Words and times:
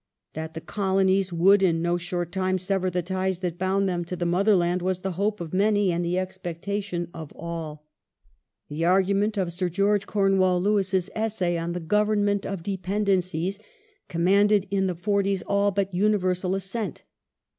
That 0.33 0.55
the 0.55 0.61
Colonies 0.61 1.31
would 1.31 1.61
in 1.61 1.79
no 1.79 1.95
short 1.99 2.31
time 2.31 2.57
sever 2.57 2.89
the 2.89 3.03
ties 3.03 3.37
that 3.41 3.59
bound 3.59 3.87
them 3.87 4.03
to 4.05 4.15
the 4.15 4.25
motherland 4.25 4.81
was 4.81 5.01
the 5.01 5.11
hope 5.11 5.39
of 5.39 5.53
many 5.53 5.91
and 5.91 6.03
the 6.03 6.17
expectation 6.17 7.07
of 7.13 7.31
all. 7.35 7.85
The 8.67 8.81
1901] 8.81 8.81
IMPERIALISM 8.81 8.81
533 8.81 8.85
argument 9.05 9.37
of 9.37 9.53
Sir 9.53 9.69
George 9.69 10.07
Come 10.07 10.37
wall 10.39 10.59
Lewis's 10.59 11.09
Essay 11.13 11.55
on 11.55 11.73
the 11.73 11.79
Govern 11.79 12.25
ment 12.25 12.47
of 12.47 12.63
Dependencies 12.63 13.59
commanded 14.07 14.65
in 14.71 14.87
the 14.87 14.95
'forties 14.95 15.43
all 15.43 15.69
but 15.69 15.93
universal 15.93 16.55
assent. 16.55 17.03